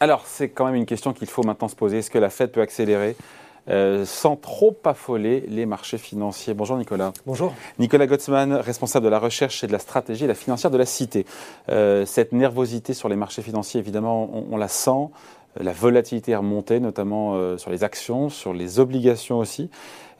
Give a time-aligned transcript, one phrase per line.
[0.00, 1.98] Alors, c'est quand même une question qu'il faut maintenant se poser.
[1.98, 3.16] Est-ce que la Fed peut accélérer
[3.70, 6.52] euh, sans trop affoler les marchés financiers?
[6.52, 7.12] Bonjour Nicolas.
[7.26, 7.54] Bonjour.
[7.78, 11.26] Nicolas Gottsman, responsable de la recherche et de la stratégie la financière de la Cité.
[11.68, 15.10] Euh, cette nervosité sur les marchés financiers, évidemment, on, la sent.
[15.60, 19.70] La volatilité est remontée, notamment euh, sur les actions, sur les obligations aussi.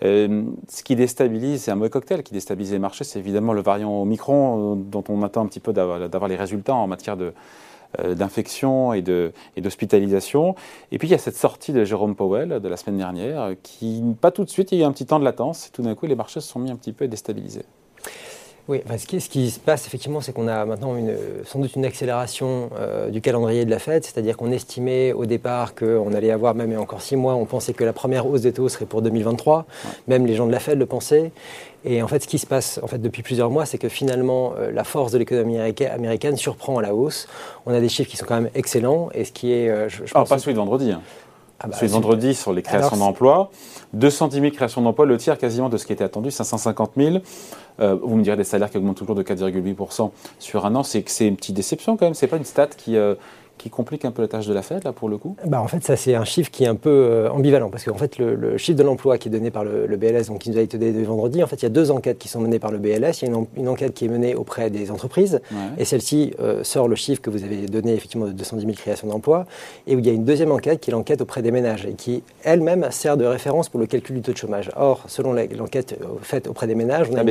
[0.03, 4.03] ce qui déstabilise, c'est un mauvais cocktail qui déstabilise les marchés, c'est évidemment le variant
[4.03, 7.31] Omicron dont on attend un petit peu d'avoir les résultats en matière de, euh,
[8.17, 10.55] d'infection et d'hospitalisation.
[10.93, 14.03] Et, puis il y a cette sortie de Jérôme Powell de la semaine dernière, qui,
[14.21, 15.83] pas tout de suite, il y a eu un petit temps de latence, et tout
[15.83, 17.65] d'un coup les marchés se sont mis un petit peu déstabilisés.
[18.67, 21.15] Oui, ce, qui, ce, qui, se passe effectivement, c'est qu'on a maintenant une,
[21.45, 25.75] sans doute une accélération euh, du calendrier de la Fed, c'est-à-dire qu'on estimait au départ
[25.75, 28.71] qu'on allait avoir même encore six mois, on pensait que la première hausse des taux
[28.71, 29.67] serait pour 2023,
[30.09, 31.31] même les gens de la Fed le pensaient.
[31.85, 34.55] Et en fait, ce qui se passe en fait, depuis plusieurs mois, c'est que finalement,
[34.59, 37.29] euh, la force de l'économie américaine surprend à la hausse.
[37.67, 39.69] On a des chiffres qui sont quand même excellents, et ce qui est...
[39.69, 40.91] Euh, je, ah, pas celui de vendredi.
[40.91, 41.03] Hein.
[41.61, 43.51] Ah bah, de vendredi sur les créations d'emplois.
[43.93, 47.19] 210 000 créations d'emplois, le tiers quasiment de ce qui était attendu, 550 000.
[47.81, 50.83] Euh, vous me direz des salaires qui augmentent toujours de 4,8% sur un an.
[50.83, 52.15] C'est une petite déception quand même.
[52.15, 53.15] C'est pas une stat qui, euh,
[53.59, 55.69] qui complique un peu la tâche de la Fed, là, pour le coup bah, En
[55.69, 58.59] fait, ça, c'est un chiffre qui est un peu euh, ambivalent, parce qu'en fait, le,
[58.59, 61.03] chiffre de l'emploi qui est donné par le, BLS, donc qui nous a été donné
[61.03, 63.23] vendredi, en fait, il y a deux enquêtes qui sont menées par le BLS.
[63.23, 65.41] Il y a une, enquête qui est menée auprès des entreprises,
[65.79, 69.09] et celle-ci euh, sort le chiffre que vous avez donné, effectivement, de 210 000 créations
[69.09, 69.47] d'emplois,
[69.87, 71.95] et où il y a une deuxième enquête qui est l'enquête auprès des ménages, et
[71.95, 74.71] qui, elle-même, sert de référence pour le calcul du taux de chômage.
[74.77, 77.21] Or, selon l'enquête euh, faite auprès des ménages, on a...
[77.21, 77.25] Ah,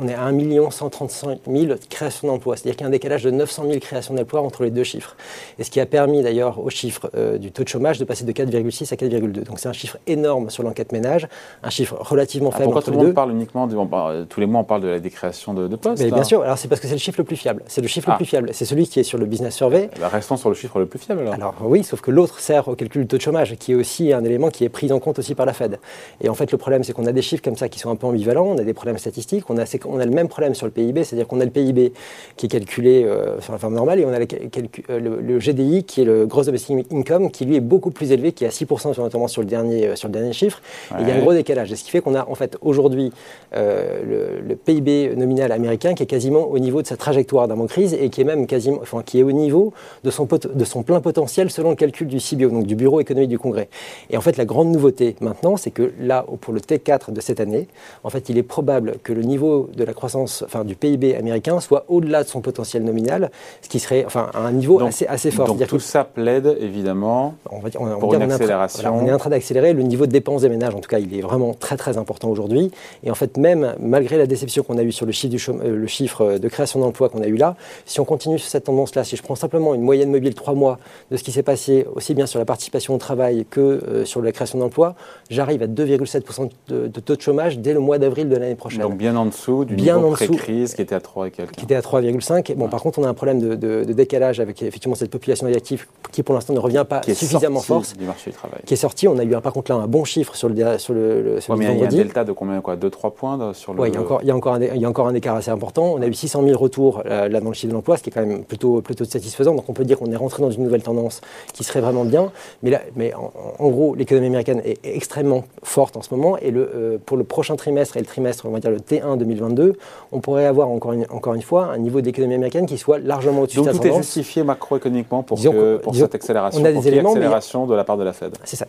[0.00, 2.56] on est à 1 135 000 créations d'emplois.
[2.56, 5.16] C'est-à-dire qu'il y a un décalage de 900 000 créations d'emplois entre les deux chiffres.
[5.58, 8.24] Et ce qui a permis d'ailleurs au chiffre euh, du taux de chômage de passer
[8.24, 9.44] de 4,6 à 4,2.
[9.44, 11.28] Donc c'est un chiffre énorme sur l'enquête ménage,
[11.62, 14.46] un chiffre relativement ah, faible pourquoi tout le monde parle uniquement, de, bah, tous les
[14.46, 16.86] mois on parle de la décréation de, postes Mais Bien sûr, alors c'est parce que
[16.86, 17.62] c'est le chiffre le plus fiable.
[17.66, 18.16] C'est le chiffre le ah.
[18.16, 18.50] plus fiable.
[18.52, 19.90] C'est celui qui est sur le business survey.
[20.00, 21.34] Ben, restons sur le chiffre le plus fiable alors.
[21.34, 24.12] Alors oui, sauf que l'autre sert au calcul du taux de chômage, qui est aussi
[24.12, 25.78] un élément qui est pris en compte aussi par la Fed.
[26.20, 27.96] Et en fait le problème c'est qu'on a des chiffres comme ça qui sont un
[27.96, 30.66] peu ambivalents, on a des problèmes statistiques, on a, on a le même problème sur
[30.66, 31.92] le PIB, c'est-à-dire qu'on a le PIB
[32.36, 36.02] qui est calculé euh, sur la forme normale et on a euh, le, GDI qui
[36.02, 38.92] est le Gross Domestic Income qui lui est beaucoup plus élevé, qui est à 6%
[38.92, 40.60] sur, notamment sur le dernier, euh, sur le dernier chiffre.
[40.98, 41.72] Et il y a un gros décalage.
[41.72, 43.12] Et ce qui fait qu'on a en fait aujourd'hui
[43.52, 48.20] le, PIB nominal américain qui est quasiment au niveau de sa trajectoire d'avant-crise et qui
[48.20, 49.72] est même quasiment, enfin, qui est au niveau
[50.04, 53.30] de son, de son plein potentiel selon le calcul du CBO, donc du Bureau économique
[53.30, 53.68] du Congrès.
[54.10, 57.40] Et en fait, la grande nouveauté maintenant, c'est que là, pour le T4 de cette
[57.40, 57.68] année,
[58.04, 61.60] en fait, il est probable que le niveau de la croissance, enfin, du PIB américain
[61.60, 63.30] soit au-delà de son potentiel nominal,
[63.62, 65.46] ce qui serait enfin, à un niveau assez, assez fort.
[65.46, 68.94] Donc tout ça plaide évidemment on va, on, pour une accélération.
[68.94, 69.72] on est en train d'accélérer.
[69.72, 72.28] Le niveau de dépenses des ménages, en tout cas, il est vraiment très très important
[72.28, 72.70] aujourd'hui.
[73.04, 75.76] Et en fait, même malgré la déception qu'on a eue sur le chiffre, du euh,
[75.76, 77.56] le chiffre de création d'emplois qu'on a eu là,
[77.86, 80.78] si on continue sur cette tendance-là, si je prends simplement une moyenne mobile 3 mois
[81.10, 84.22] de ce qui s'est passé aussi bien sur la participation au travail que euh, sur
[84.22, 84.94] la création d'emplois,
[85.30, 88.80] j'arrive à 2,7% de, taux de chômage dès le mois d'avril de l'année prochaine.
[88.80, 91.52] Donc bien en dessous du bien niveau pré-crise qui était à 3 et quelques.
[91.52, 92.54] Qui était à 3,5.
[92.54, 96.22] Bon, par contre, on a un problème de, décalage avec effectivement cette population active qui
[96.22, 97.82] pour l'instant ne revient pas suffisamment fort.
[97.98, 98.60] du marché du travail.
[98.64, 99.08] Qui est sorti.
[99.08, 101.62] On a eu par contre là un bon chiffre sur le sur le, sur Il
[101.62, 103.80] y a un delta de combien quoi 2-3 points sur le.
[103.80, 105.94] Oui, il y, a encore, il, il y a encore un écart assez important.
[105.94, 108.10] On a eu 600 000 retours euh, là dans le chiffre de l'emploi, ce qui
[108.10, 109.54] est quand même plutôt plutôt satisfaisant.
[109.54, 111.20] Donc on peut dire qu'on est rentré dans une nouvelle tendance
[111.52, 112.30] qui serait vraiment bien.
[112.62, 116.70] Mais là, mais en, gros, l'économie américaine est extrêmement forte en ce moment et le,
[116.74, 119.16] euh, pour le prochain trimestre et le trimestre, on va dire le T1
[119.54, 119.78] 2022,
[120.12, 123.42] on pourrait avoir encore une, encore une fois un niveau d'économie américaine qui soit largement
[123.42, 125.38] au-dessus de Donc tout est justifié macroéconomiquement pour,
[125.82, 128.36] pour cette accélération, on a des éléments, accélération de la part de la Fed.
[128.44, 128.66] C'est ça.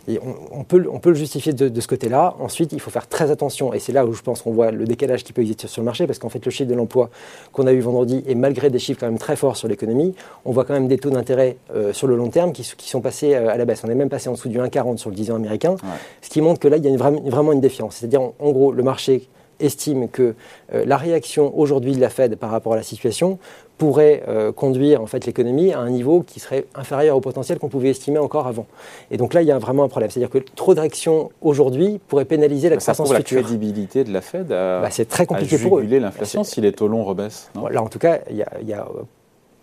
[0.52, 2.36] on, peut, on peut le justifier de, ce côté-là.
[2.40, 4.86] Ensuite, il faut faire très attention, et c'est là où je pense qu'on voit le
[4.86, 7.10] décalage qui peut exister sur le marché, parce qu'en fait, le chiffre de l'emploi
[7.54, 10.16] qu'on a eu vendredi, et malgré des chiffres quand même très forts sur l'économie,
[10.46, 13.02] on voit quand même des taux d'intérêt euh, sur le long terme qui, qui, sont
[13.02, 13.82] passés euh, à la baisse.
[13.86, 15.76] On est même passé en dessous du 1,40 sur le 10 ans américain,
[16.22, 17.96] ce qui montre que là, il y a une, vraiment une défiance.
[17.98, 19.28] C'est-à-dire, en gros, le marché
[19.60, 20.36] estime que
[20.74, 23.40] euh, la réaction aujourd'hui de la Fed par rapport à la situation
[23.78, 27.70] pourrait euh, conduire en fait l'économie à un niveau qui serait inférieur au potentiel qu'on
[27.70, 28.68] pouvait estimer encore avant.
[29.10, 30.12] Et donc là, il y a vraiment un problème.
[30.12, 33.38] C'est-à-dire que trop d'action aujourd'hui pourrait pénaliser la croissance future.
[33.38, 35.84] la crédibilité de la Fed à, bah, c'est très compliqué pour eux.
[35.84, 37.50] l'inflation si les taux longs rebaissent.
[37.72, 38.88] Là, en tout cas, il y a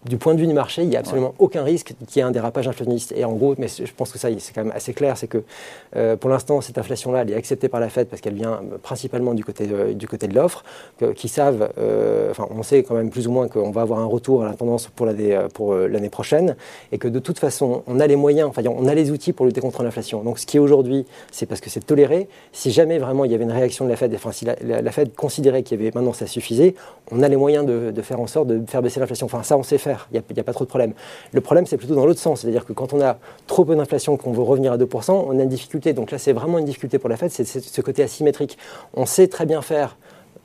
[0.08, 2.23] du point de vue du marché, il n'y a absolument aucun risque qu'il y ait
[2.23, 3.12] un dérapage inflationniste.
[3.17, 5.43] Et en gros, mais je pense que ça, c'est quand même assez clair, c'est que
[5.97, 8.79] euh, pour l'instant, cette inflation-là, elle est acceptée par la Fed parce qu'elle vient euh,
[8.82, 10.64] principalement du côté de, du côté de l'offre,
[11.14, 14.06] qui savent, euh, enfin, on sait quand même plus ou moins qu'on va avoir un
[14.06, 16.56] retour à la tendance pour l'année pour l'année prochaine,
[16.93, 19.47] et que de toute façon, on a les moyens, enfin, on a les outils pour
[19.47, 20.23] lutter contre l'inflation.
[20.23, 22.29] Donc, ce qui est aujourd'hui, c'est parce que c'est toléré.
[22.52, 25.14] Si jamais vraiment il y avait une réaction de la Fed, enfin, si la, Fed
[25.14, 26.75] considérait qu'il y avait maintenant ça suffisait,
[27.11, 29.26] on a les moyens de, de, faire en sorte de faire baisser l'inflation.
[29.26, 29.96] Enfin, ça, on sait faire.
[30.13, 30.93] Il n'y a, pas trop de problème.
[31.33, 34.17] Le problème, c'est plutôt dans l'autre sens, c'est-à-dire que quand on a trop peu d'inflation,
[34.17, 35.93] qu'on veut revenir à 2%, on a une difficulté.
[35.93, 38.59] Donc là, c'est vraiment une difficulté pour la Fed, c'est ce côté asymétrique.
[38.95, 39.97] On sait très bien faire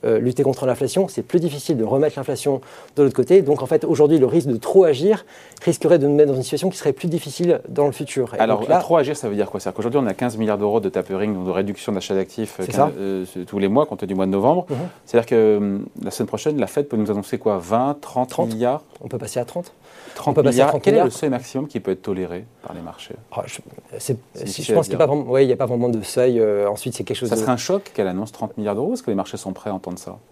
[0.04, 2.60] euh, lutter contre l'inflation, c'est plus difficile de remettre l'inflation
[2.96, 3.42] de l'autre côté.
[3.42, 5.24] Donc en fait, aujourd'hui, le risque de trop agir
[5.62, 8.34] risquerait de nous mettre dans une situation qui serait plus difficile dans le futur.
[8.38, 9.60] Alors, trop agir, ça veut dire quoi?
[9.60, 12.88] C'est-à-dire qu'aujourd'hui, on a 15 milliards d'euros de tapering, donc de réduction d'achat d'actifs euh,
[12.98, 14.66] euh, tous les mois, compte du mois de novembre.
[14.68, 14.76] Mhm.
[15.06, 17.58] C'est-à-dire que la semaine prochaine, la Fed peut nous annoncer quoi?
[17.58, 18.82] 20, 30, 30 milliards?
[19.00, 19.72] On peut passer à 30
[20.14, 20.74] 30 milliards.
[20.82, 23.14] Quel est le seuil maximum qui peut être toléré par les marchés?
[23.32, 23.60] Ah, Je,
[23.94, 26.42] je pense qu'il n'y a, a, pas vraiment de seuil.
[26.66, 27.28] ensuite, c'est quelque chose.
[27.28, 28.92] Ça serait un choc qu'elle annonce 30 milliards d'euros?
[28.92, 30.31] Est-ce que les marchés sont prêts à entendre ça euh,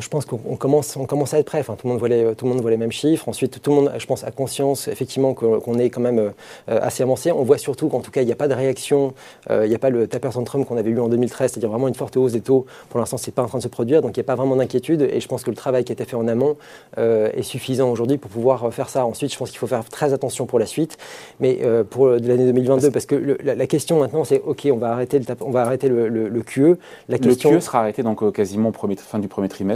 [0.00, 1.60] je pense qu'on commence, on commence à être prêt.
[1.60, 3.28] Enfin, tout, le monde voit les, tout le monde voit les mêmes chiffres.
[3.28, 6.30] Ensuite, tout le monde, je pense, a conscience effectivement qu'on est quand même euh,
[6.66, 7.30] assez avancé.
[7.30, 9.14] On voit surtout qu'en tout cas, il n'y a pas de réaction.
[9.50, 11.88] Euh, il n'y a pas le taper syndrome qu'on avait eu en 2013, c'est-à-dire vraiment
[11.88, 12.66] une forte hausse des taux.
[12.88, 14.02] Pour l'instant, ce n'est pas en train de se produire.
[14.02, 15.02] Donc, il n'y a pas vraiment d'inquiétude.
[15.02, 16.56] Et je pense que le travail qui a été fait en amont
[16.96, 19.06] est suffisant aujourd'hui pour pouvoir faire ça.
[19.06, 20.96] Ensuite, je pense qu'il faut faire très attention pour la suite.
[21.40, 21.60] Mais
[21.90, 25.50] pour l'année 2022, parce que la, question maintenant, c'est OK, on va arrêter le, on
[25.50, 26.78] va arrêter le, le, QE.
[27.08, 27.50] La question...
[27.50, 29.75] Le QE sera arrêté donc quasiment premier, fin du premier trimestre.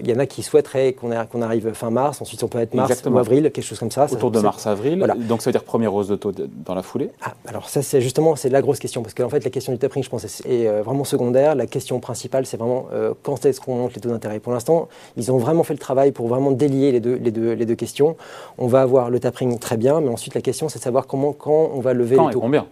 [0.00, 3.02] Il y en a qui souhaiteraient qu'on arrive fin mars, ensuite on peut être mars
[3.06, 4.06] ou avril, quelque chose comme ça.
[4.10, 7.34] Autour de mars-avril, donc ça veut dire première hausse de taux dans la foulée ah,
[7.46, 10.04] Alors ça c'est justement c'est la grosse question, parce qu'en fait la question du tapering
[10.04, 13.76] je pense est, euh, vraiment secondaire, la question principale c'est vraiment euh, quand est-ce qu'on
[13.76, 14.40] monte les taux d'intérêt?
[14.40, 17.52] Pour l'instant ils ont vraiment fait le travail pour vraiment délier les deux, les deux,
[17.52, 18.16] les deux questions.
[18.58, 21.32] On va avoir le tapering très bien, mais ensuite la question c'est de savoir comment,
[21.32, 22.40] quand on va lever quand les taux.
[22.40, 22.66] Et combien?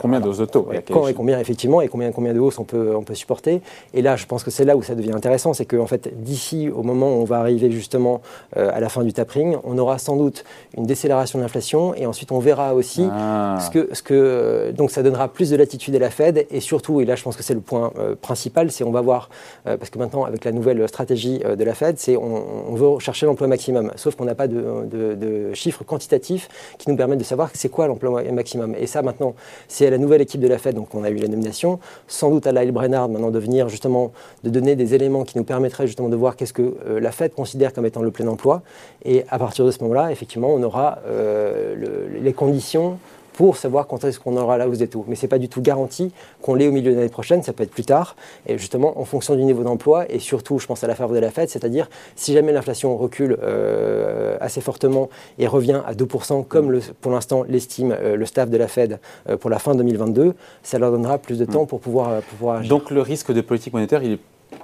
[0.00, 2.64] Combien de hausses de taux Quand et combien, effectivement, et combien, combien de hausses on
[2.64, 3.60] peut, on peut supporter.
[3.94, 6.68] Et là, je pense que c'est là où ça devient intéressant, c'est qu'en fait, d'ici
[6.68, 8.20] au moment où on va arriver justement
[8.56, 10.44] euh, à la fin du tapering, on aura sans doute
[10.76, 13.58] une décélération de l'inflation, et ensuite on verra aussi ah.
[13.60, 14.14] ce que, ce que.
[14.14, 17.22] Euh, donc ça donnera plus de latitude à la Fed, et surtout, et là je
[17.22, 19.28] pense que c'est le point euh, principal, c'est on va voir,
[19.64, 23.46] parce que maintenant, avec la nouvelle stratégie de la Fed, c'est on, veut chercher l'emploi
[23.46, 26.48] maximum, sauf qu'on n'a pas de, de, de, chiffres quantitatifs
[26.78, 28.74] qui nous permettent de savoir c'est quoi l'emploi maximum.
[28.78, 29.34] Et ça, maintenant,
[29.80, 32.30] c'est à la nouvelle équipe de la Fed, donc on a eu la nomination, sans
[32.30, 34.12] doute à Lyle Brennard maintenant de venir justement,
[34.44, 37.32] de donner des éléments qui nous permettraient justement de voir qu'est-ce que euh, la Fed
[37.32, 38.60] considère comme étant le plein emploi.
[39.06, 42.98] Et à partir de ce moment-là, effectivement, on aura euh, les conditions
[43.40, 45.06] pour savoir quand est-ce qu'on aura la hausse des taux.
[45.08, 47.54] Mais ce n'est pas du tout garanti qu'on l'ait au milieu de l'année prochaine, ça
[47.54, 48.14] peut être plus tard,
[48.46, 51.20] et justement en fonction du niveau d'emploi, et surtout je pense à la faveur de
[51.20, 55.08] la Fed, c'est-à-dire si jamais l'inflation recule euh, assez fortement
[55.38, 58.98] et revient à 2%, comme le, pour l'instant l'estime euh, le staff de la Fed
[59.30, 61.68] euh, pour la fin 2022, ça leur donnera plus de temps mm.
[61.68, 62.68] pour pouvoir, pouvoir agir.
[62.68, 64.20] Donc le risque de politique monétaire, il est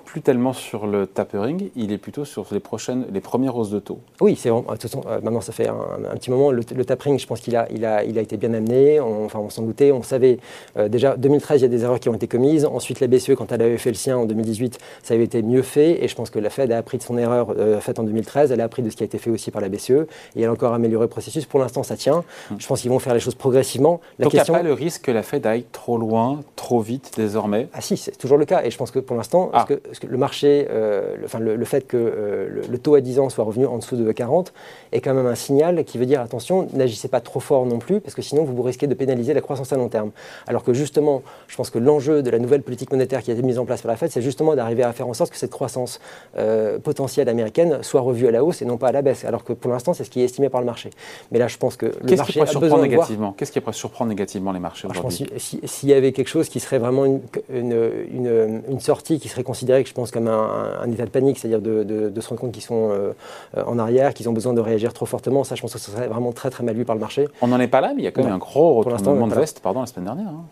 [0.07, 3.81] plus tellement sur le tapering, il est plutôt sur les prochaines, les premières hausses de
[3.81, 3.99] taux.
[4.21, 6.51] Oui, c'est de toute façon, euh, maintenant ça fait un, petit moment.
[6.51, 9.01] Le, tapering, je pense qu'il a, il a, il a été bien amené.
[9.01, 9.93] On, enfin, on s'en doutait.
[9.93, 10.39] On savait
[10.79, 12.65] euh, déjà 2013, il y a des erreurs qui ont été commises.
[12.65, 15.63] Ensuite, la BCE, quand elle avait fait le sien en 2018, ça avait été mieux
[15.63, 16.03] fait.
[16.03, 18.53] Et je pense que la Fed a appris de son erreur euh, faite en 2013.
[18.53, 19.91] Elle a appris de ce qui a été fait aussi par la BCE.
[20.37, 21.47] Et elle a encore amélioré le processus.
[21.47, 22.25] Pour l'instant, ça tient.
[22.51, 22.57] Hum.
[22.59, 24.01] Je pense qu'ils vont faire les choses progressivement.
[24.21, 24.55] La Donc, question...
[24.55, 27.69] il n'y a pas le risque que la Fed aille trop loin, trop vite désormais?
[27.73, 28.63] Ah si, c'est toujours le cas.
[28.65, 29.67] Et je pense que pour l'instant, ah.
[29.99, 33.29] Que, le marché euh, le, enfin, le, fait que euh, le, taux à 10 ans
[33.29, 34.53] soit revenu en dessous de 40
[34.93, 38.01] est quand même un signal qui veut dire attention, n'agissez pas trop fort non plus,
[38.01, 40.11] parce que sinon vous risquez de pénaliser la croissance à long terme.
[40.47, 43.43] Alors que justement, je pense que l'enjeu de la nouvelle politique monétaire qui a été
[43.43, 45.51] mise en place par la Fed, c'est justement d'arriver à faire en sorte que cette
[45.51, 46.01] croissance
[46.37, 49.25] euh, potentielle américaine soit revue à la hausse et non pas à la baisse.
[49.25, 50.91] Alors que pour l'instant, c'est ce qui est estimé par le marché.
[51.31, 53.33] Mais là, je pense que le marché a besoin négativement?
[53.37, 55.27] Qu'est-ce qui pourrait surprendre négativement les marchés aujourd'hui?
[55.39, 59.83] S'il y avait quelque chose qui serait vraiment une, une, une, sortie qui serait considérée,
[59.87, 62.91] je pense, comme un, un, état de panique, c'est-à-dire de, se rendre compte qu'ils sont
[62.91, 63.13] euh,
[63.55, 65.45] en arrière, qu'ils ont besoin de réagir trop fortement.
[65.45, 67.29] Ça, je pense que ce serait vraiment très très mal vu par le marché.
[67.43, 69.35] On n'en est pas là, mais il y a quand même un gros retournement de
[69.35, 70.29] veste pardon, la semaine dernière.
[70.29, 70.45] Hein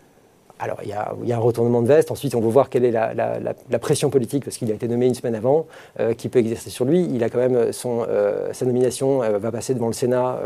[0.65, 2.11] alors, il y, a, un retournement de veste.
[2.11, 5.15] Ensuite, on veut voir quelle est la, pression politique, parce qu'il a été nommé une
[5.15, 5.67] semaine avant,
[6.01, 7.07] euh, qui peut exercer sur lui.
[7.13, 10.39] Il a quand même son, euh, sa nomination euh, va passer devant le Sénat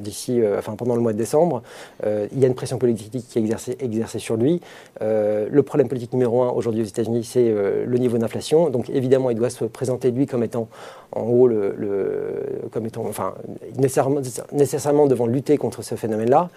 [0.00, 1.62] d'ici, enfin pendant le mois de décembre.
[2.04, 4.60] il y a une pression politique qui est exercée, exercée sur lui.
[5.00, 7.52] le problème politique numéro un aujourd'hui aux États-Unis, c'est
[7.86, 8.68] le niveau d'inflation.
[8.68, 10.68] Donc, évidemment, il doit se présenter lui comme étant,
[11.12, 13.34] en haut, le, comme étant, enfin,
[13.76, 14.20] nécessairement,
[14.52, 16.50] nécessairement devant lutter contre ce phénomène-là.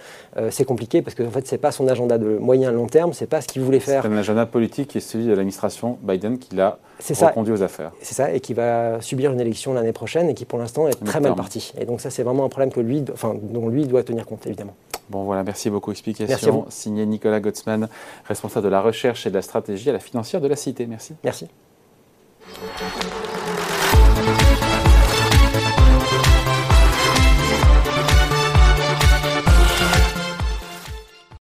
[0.49, 3.27] c'est compliqué parce que en fait, c'est pas son agenda de moyen long terme, c'est
[3.27, 4.01] pas ce qu'il voulait faire.
[4.01, 6.79] C'est un agenda politique qui est celui de l'administration Biden qui l'a
[7.21, 7.91] reconduit aux affaires.
[8.01, 11.03] C'est ça, et qui va subir une élection l'année prochaine et qui pour l'instant est
[11.05, 11.73] très mal parti.
[11.79, 14.45] Et donc ça, c'est vraiment un problème que lui, enfin, dont lui doit tenir compte,
[14.47, 14.75] évidemment.
[15.09, 15.91] Bon voilà, merci beaucoup.
[15.91, 17.87] Explication signé Nicolas Gottsman,
[18.25, 20.85] responsable de la recherche et de la stratégie à la financière de la Cité.
[20.85, 21.13] Merci.
[21.23, 21.47] Merci.